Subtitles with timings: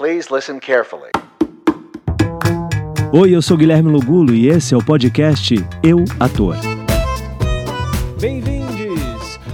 [0.00, 1.10] Please listen carefully.
[3.12, 6.69] Oi, eu sou Guilherme Lugulo e esse é o podcast Eu Ator.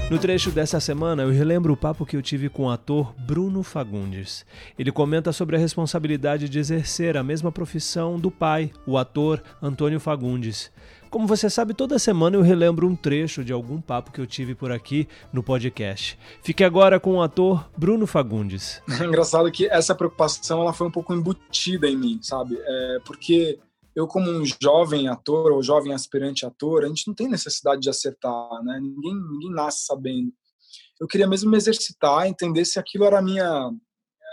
[0.08, 3.64] No trecho dessa semana, eu relembro o papo que eu tive com o ator Bruno
[3.64, 4.46] Fagundes.
[4.78, 9.98] Ele comenta sobre a responsabilidade de exercer a mesma profissão do pai, o ator Antônio
[9.98, 10.70] Fagundes.
[11.10, 14.54] Como você sabe, toda semana eu relembro um trecho de algum papo que eu tive
[14.54, 16.16] por aqui no podcast.
[16.40, 18.80] Fique agora com o ator Bruno Fagundes.
[19.00, 22.56] É engraçado que essa preocupação ela foi um pouco embutida em mim, sabe?
[22.56, 23.58] É porque
[23.96, 27.88] eu como um jovem ator ou jovem aspirante ator, a gente não tem necessidade de
[27.88, 28.78] acertar, né?
[28.78, 30.30] Ninguém, ninguém nasce sabendo.
[31.00, 33.70] Eu queria mesmo me exercitar, entender se aquilo era minha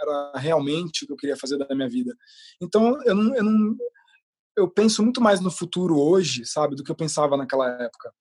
[0.02, 2.13] era realmente o que eu queria fazer da minha vida.
[2.62, 3.77] Então eu não, eu não
[4.57, 8.13] eu penso muito mais no futuro hoje, sabe, do que eu pensava naquela época.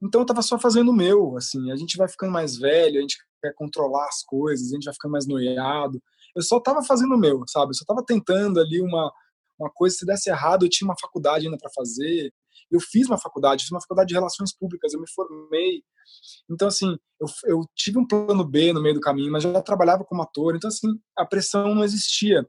[0.00, 3.00] Então eu tava só fazendo o meu, assim, a gente vai ficando mais velho, a
[3.00, 6.00] gente quer controlar as coisas, a gente vai ficando mais noiado.
[6.36, 7.70] Eu só tava fazendo o meu, sabe?
[7.70, 9.12] Eu só tava tentando ali uma
[9.58, 12.32] uma coisa, se desse errado, eu tinha uma faculdade ainda para fazer.
[12.70, 15.82] Eu fiz uma faculdade, fiz uma faculdade de relações públicas, eu me formei.
[16.50, 20.04] Então, assim, eu, eu tive um plano B no meio do caminho, mas já trabalhava
[20.04, 22.46] como ator, então, assim, a pressão não existia.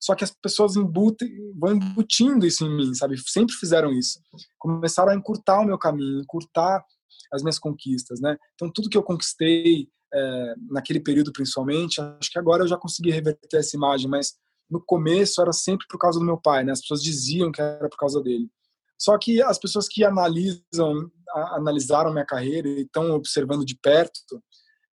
[0.00, 1.28] Só que as pessoas embutem,
[1.58, 3.16] vão embutindo isso em mim, sabe?
[3.26, 4.20] Sempre fizeram isso.
[4.58, 6.84] Começaram a encurtar o meu caminho, encurtar
[7.32, 8.36] as minhas conquistas, né?
[8.54, 13.10] Então, tudo que eu conquistei é, naquele período, principalmente, acho que agora eu já consegui
[13.10, 14.34] reverter essa imagem, mas
[14.70, 16.72] no começo era sempre por causa do meu pai, né?
[16.72, 18.50] As pessoas diziam que era por causa dele.
[18.98, 21.10] Só que as pessoas que analisam,
[21.52, 24.42] analisaram minha carreira e estão observando de perto,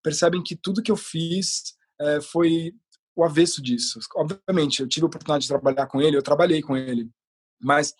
[0.02, 2.72] percebem que tudo que eu fiz é, foi
[3.16, 3.98] o avesso disso.
[4.14, 7.10] Obviamente, eu tive a oportunidade de trabalhar com ele, eu trabalhei com ele,
[7.60, 7.92] mas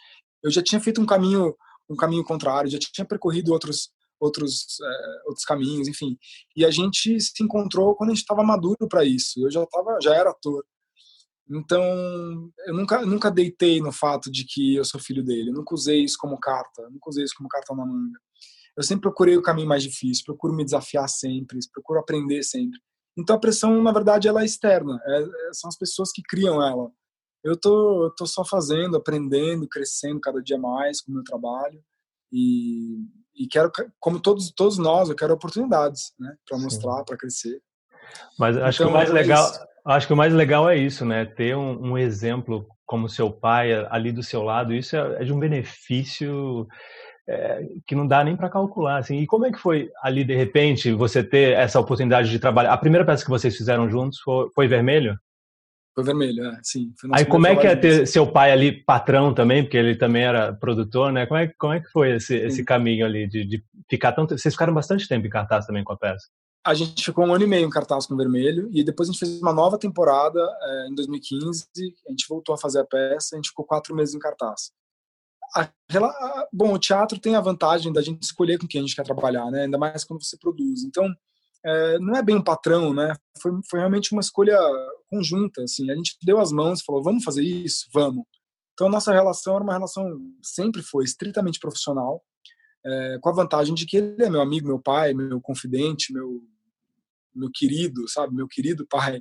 [0.45, 1.57] eu já tinha feito um caminho,
[1.91, 6.17] um caminho contrário, já tinha percorrido outros outros é, outros caminhos, enfim.
[6.55, 9.45] E a gente se encontrou quando a gente estava maduro para isso.
[9.45, 10.65] Eu já tava, já era ator.
[11.49, 15.51] Então, eu nunca, nunca deitei no fato de que eu sou filho dele.
[15.51, 16.89] Eu nunca usei isso como carta.
[16.91, 18.19] nunca usei isso como carta na manga.
[18.77, 22.79] Eu sempre procurei o caminho mais difícil, procuro me desafiar sempre, procuro aprender sempre.
[23.17, 25.01] Então, a pressão, na verdade, ela é externa.
[25.07, 26.91] É, é, são as pessoas que criam ela.
[27.43, 31.81] Eu tô, tô só fazendo, aprendendo, crescendo cada dia mais com o meu trabalho.
[32.31, 32.99] E,
[33.37, 33.71] e quero,
[34.01, 36.37] como todos, todos nós, eu quero oportunidades, né?
[36.47, 37.63] Para mostrar, para crescer.
[38.39, 39.49] Mas acho então, que o mais é legal...
[39.49, 41.25] Isso Acho que o mais legal é isso, né?
[41.25, 45.33] Ter um, um exemplo como seu pai ali do seu lado, isso é, é de
[45.33, 46.67] um benefício
[47.29, 48.99] é, que não dá nem para calcular.
[48.99, 49.19] Assim.
[49.21, 52.73] E como é que foi ali, de repente, você ter essa oportunidade de trabalhar?
[52.73, 55.17] A primeira peça que vocês fizeram juntos foi, foi Vermelho?
[55.95, 56.93] Foi Vermelho, é, sim.
[57.13, 60.53] Aí como é que é ter seu pai ali patrão também, porque ele também era
[60.53, 61.27] produtor, né?
[61.27, 64.37] Como é, como é que foi esse, esse caminho ali de, de ficar tanto...
[64.37, 66.27] Vocês ficaram bastante tempo em cartaz também com a peça?
[66.67, 69.21] A gente ficou um ano e meio em cartaz com Vermelho e depois a gente
[69.21, 71.65] fez uma nova temporada é, em 2015.
[72.09, 74.73] A gente voltou a fazer a peça, a gente ficou quatro meses em cartaz.
[75.55, 78.97] A, a, bom, o teatro tem a vantagem da gente escolher com quem a gente
[78.97, 79.63] quer trabalhar, né?
[79.63, 80.83] Ainda mais quando você produz.
[80.83, 81.09] Então,
[81.65, 83.15] é, não é bem um patrão, né?
[83.41, 84.59] Foi, foi realmente uma escolha
[85.09, 85.63] conjunta.
[85.63, 88.25] Assim, a gente deu as mãos, falou, vamos fazer isso, vamos.
[88.75, 90.05] Então, a nossa relação era uma relação
[90.43, 92.21] sempre foi estritamente profissional.
[92.85, 96.43] É, com a vantagem de que ele é meu amigo, meu pai, meu confidente, meu
[97.37, 99.21] meu querido, sabe, meu querido pai,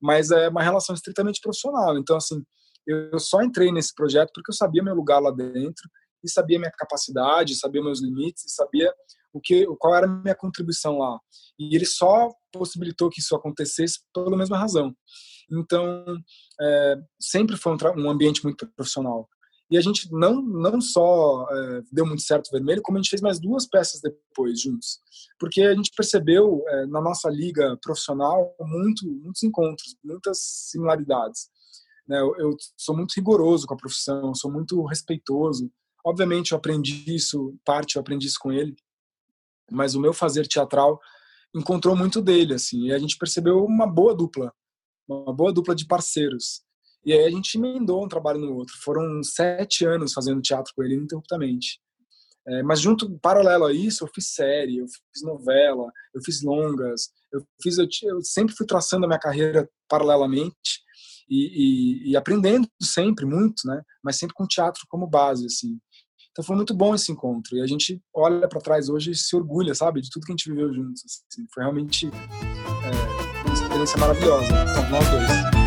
[0.00, 1.96] mas é uma relação estritamente profissional.
[1.98, 2.42] Então, assim,
[2.86, 5.88] eu só entrei nesse projeto porque eu sabia meu lugar lá dentro
[6.22, 8.92] e sabia minha capacidade, sabia meus limites, e sabia
[9.32, 11.18] o que, qual era a minha contribuição lá.
[11.58, 14.94] E ele só possibilitou que isso acontecesse pela mesma razão.
[15.50, 16.04] Então,
[16.60, 19.28] é, sempre foi um, um ambiente muito profissional.
[19.70, 23.10] E a gente não, não só é, deu muito certo o vermelho, como a gente
[23.10, 25.00] fez mais duas peças depois juntos.
[25.38, 30.38] Porque a gente percebeu é, na nossa liga profissional muito, muitos encontros, muitas
[30.70, 31.48] similaridades.
[32.06, 32.20] Né?
[32.20, 35.70] Eu, eu, sou muito rigoroso com a profissão, sou muito respeitoso.
[36.04, 38.76] Obviamente eu aprendi isso, parte eu aprendi isso com ele,
[39.70, 41.00] mas o meu fazer teatral
[41.54, 44.52] encontrou muito dele, assim, e a gente percebeu uma boa dupla,
[45.08, 46.62] uma boa dupla de parceiros.
[47.06, 48.74] E aí a gente emendou um trabalho no outro.
[48.82, 51.80] Foram sete anos fazendo teatro com ele ininterruptamente.
[52.48, 57.08] É, mas junto, paralelo a isso, eu fiz série, eu fiz novela, eu fiz longas,
[57.32, 60.82] eu fiz, eu, eu sempre fui traçando a minha carreira paralelamente
[61.28, 63.82] e, e, e, aprendendo sempre muito, né?
[64.02, 65.78] Mas sempre com teatro como base, assim.
[66.30, 69.34] Então foi muito bom esse encontro e a gente olha para trás hoje e se
[69.34, 71.02] orgulha, sabe, de tudo que a gente viveu juntos.
[71.04, 71.46] Assim.
[71.52, 74.46] Foi realmente é, uma experiência maravilhosa.
[74.46, 75.65] Então nós dois.